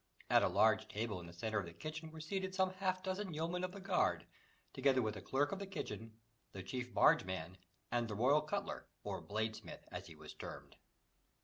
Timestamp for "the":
1.27-1.31, 1.67-1.73, 3.71-3.79, 5.13-5.21, 5.59-5.67, 6.53-6.63, 8.07-8.15